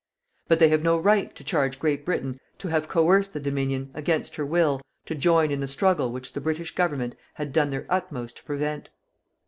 But 0.47 0.57
they 0.57 0.69
have 0.69 0.81
no 0.81 0.97
right 0.97 1.35
to 1.35 1.43
charge 1.43 1.77
Great 1.79 2.05
Britain 2.05 2.39
to 2.57 2.69
have 2.69 2.87
coerced 2.87 3.33
the 3.33 3.39
Dominion, 3.39 3.91
against 3.93 4.35
her 4.35 4.45
will, 4.47 4.81
to 5.05 5.13
join 5.13 5.51
in 5.51 5.59
the 5.59 5.67
struggle 5.67 6.11
which 6.11 6.33
the 6.33 6.41
British 6.41 6.73
Government 6.73 7.13
had 7.35 7.53
done 7.53 7.69
their 7.69 7.85
utmost 7.87 8.37
to 8.37 8.43
prevent. 8.43 8.89